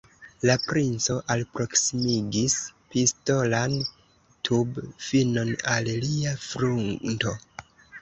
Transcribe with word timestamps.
La 0.49 0.53
princo 0.61 1.17
alproksimigis 1.35 2.57
pistolan 2.95 3.77
tubfinon 4.51 5.55
al 5.79 5.95
lia 6.03 6.37
frunto. 6.51 7.41